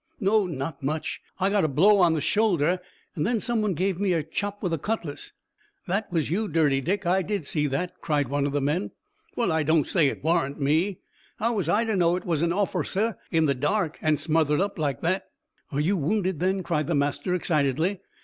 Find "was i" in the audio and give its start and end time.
11.53-11.85